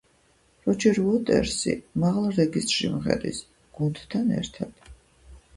[0.67, 3.43] როჯერ უოტერსი მაღალ რეგისტრში მღერის,
[3.81, 4.91] გუნდთან ერთად.